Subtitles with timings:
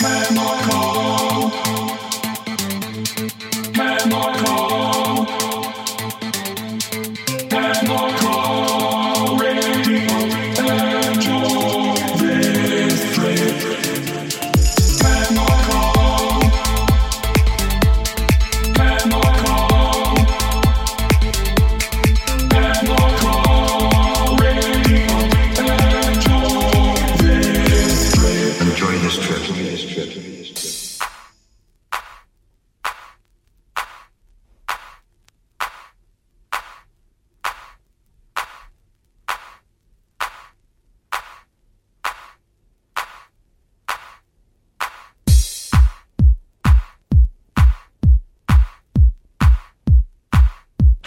[0.00, 2.01] Memorable.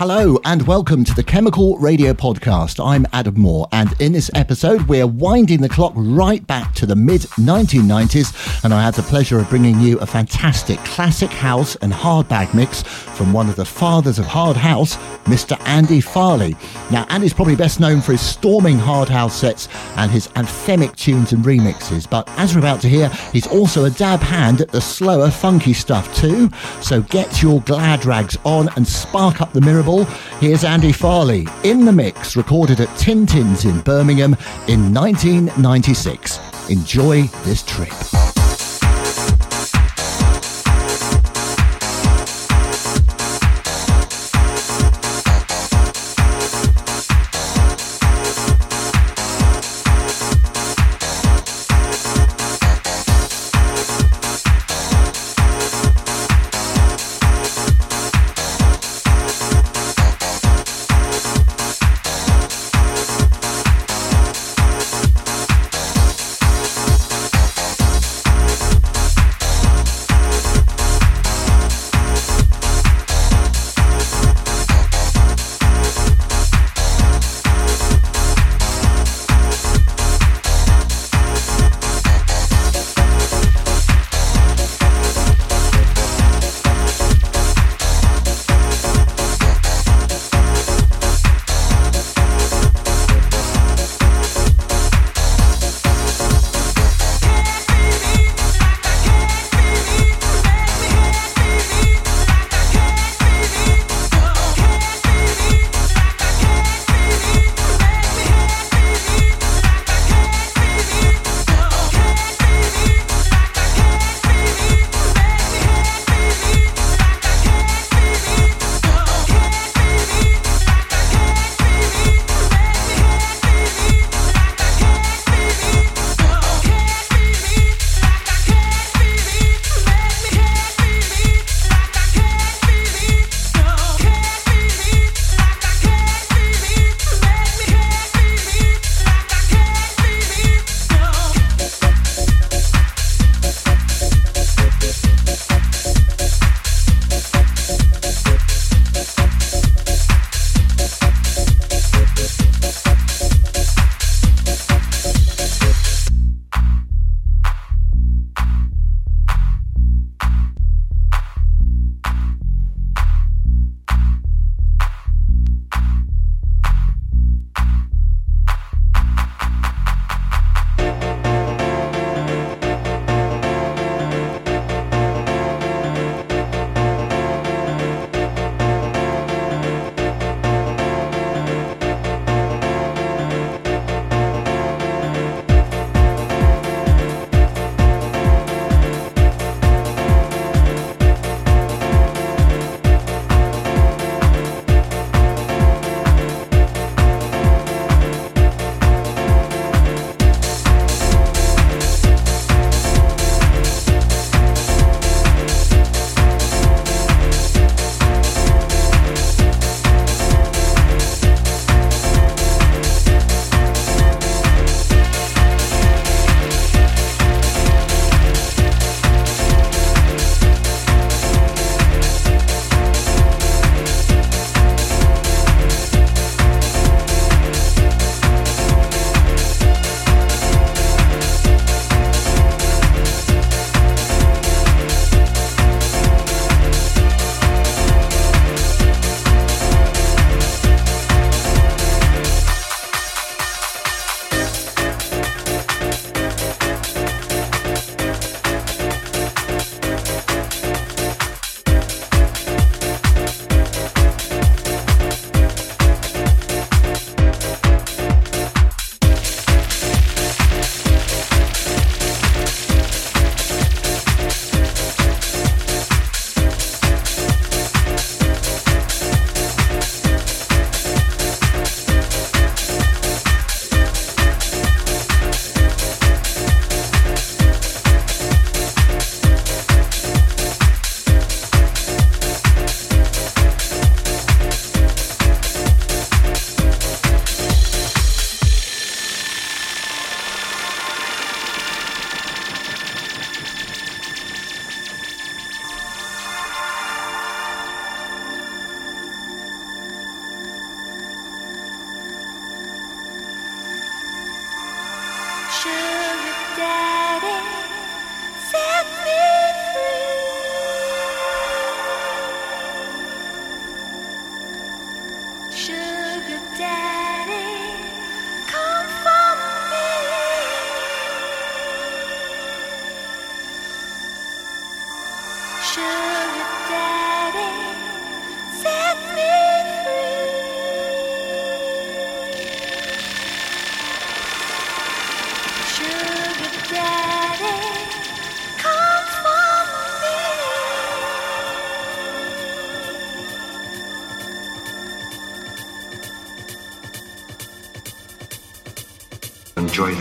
[0.08, 2.80] Hello and welcome to the Chemical Radio Podcast.
[2.80, 6.96] I'm Adam Moore, and in this episode, we're winding the clock right back to the
[6.96, 8.63] mid 1990s.
[8.63, 12.54] And I had the pleasure of bringing you a fantastic classic house and hard bag
[12.54, 12.84] mix
[13.16, 15.58] from one of the fathers of hard house, Mr.
[15.66, 16.55] Andy Farley.
[16.91, 21.32] Now, Andy's probably best known for his storming hard house sets and his anthemic tunes
[21.32, 24.82] and remixes, but as we're about to hear, he's also a dab hand at the
[24.82, 26.49] slower, funky stuff too.
[26.82, 29.86] So get your glad rags on and spark up the mirror
[30.40, 34.36] Here's Andy Farley in the mix, recorded at Tintin's in Birmingham
[34.68, 36.40] in 1996.
[36.70, 38.24] Enjoy this trip.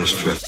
[0.05, 0.44] Christmas trip.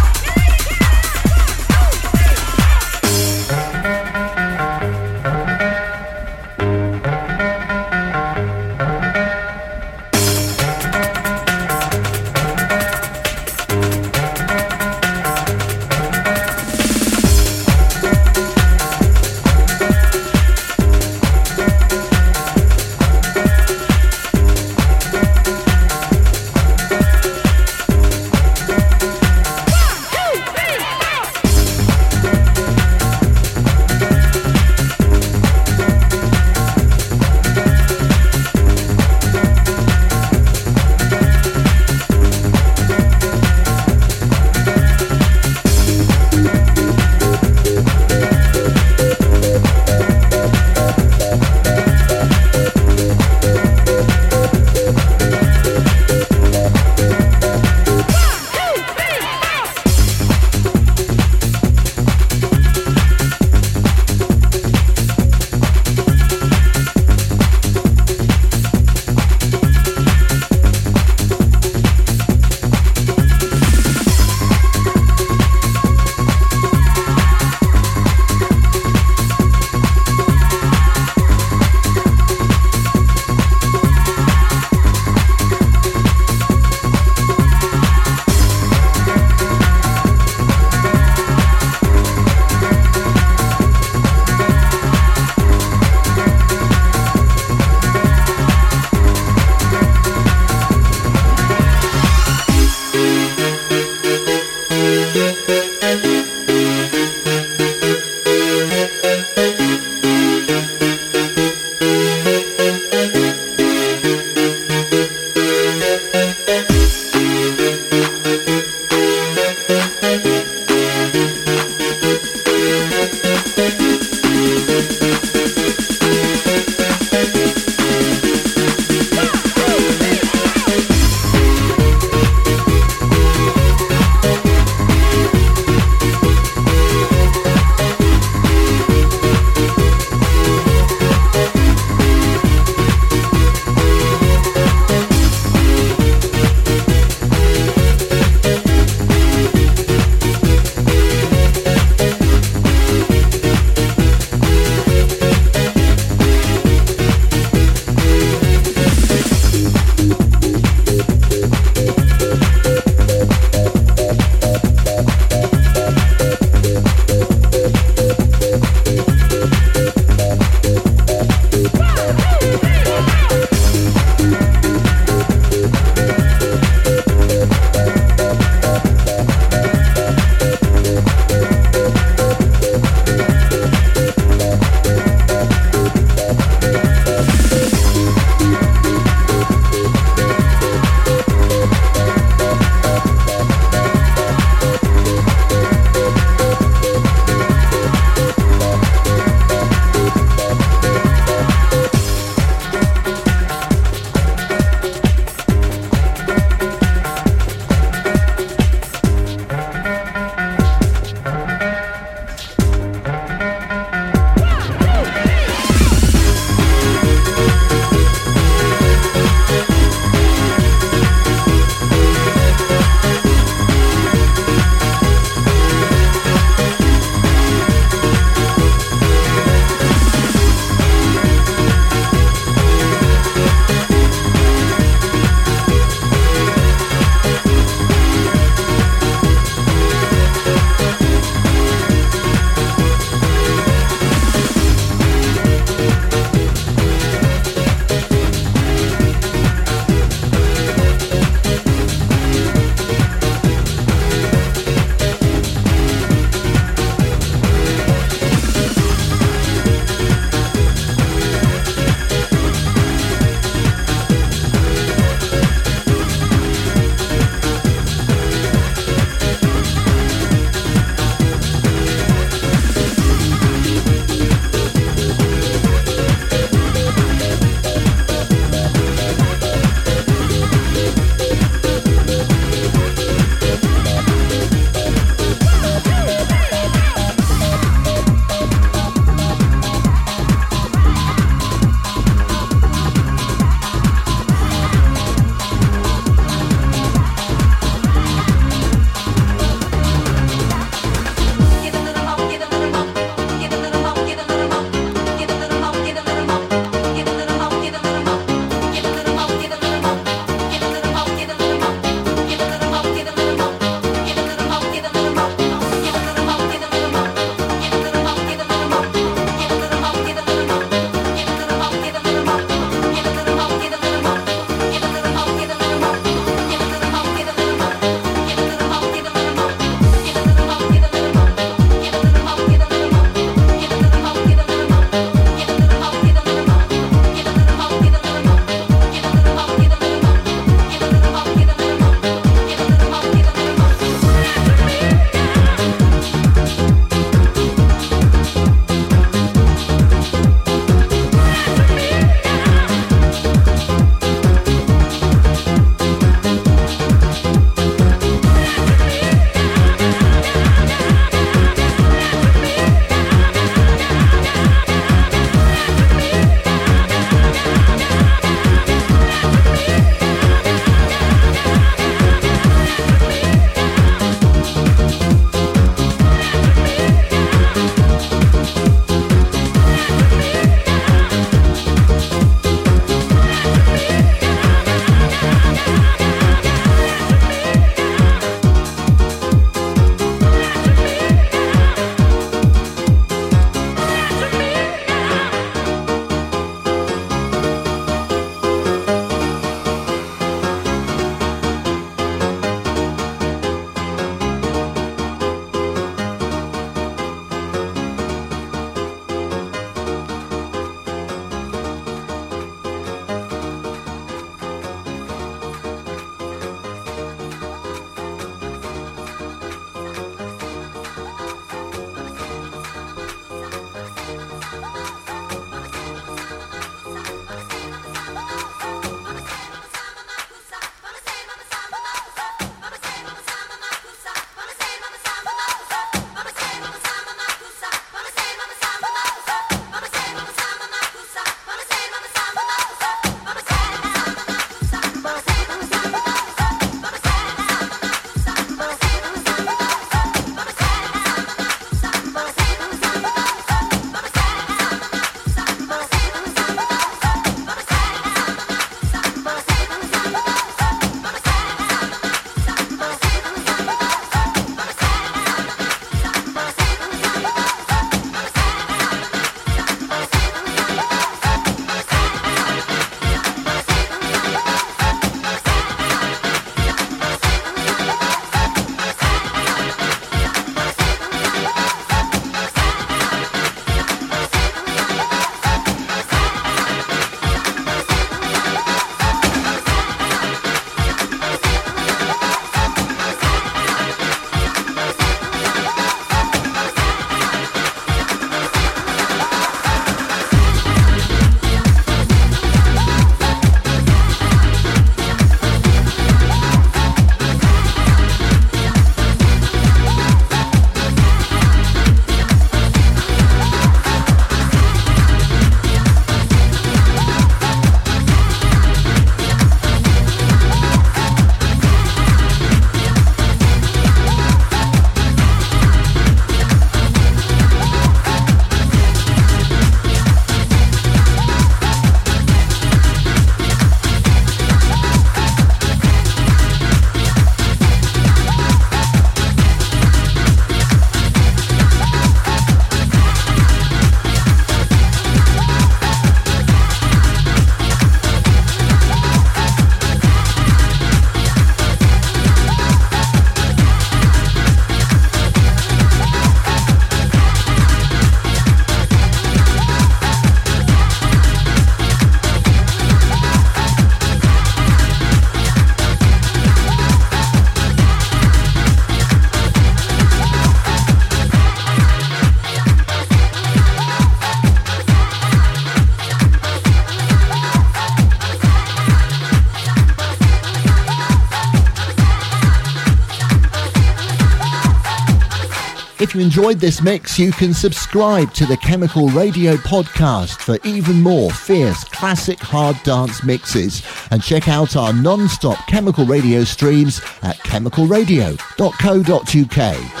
[586.21, 591.83] Enjoyed this mix, you can subscribe to the Chemical Radio podcast for even more fierce
[591.85, 593.81] classic hard dance mixes
[594.11, 600.00] and check out our non-stop Chemical Radio streams at chemicalradio.co.uk.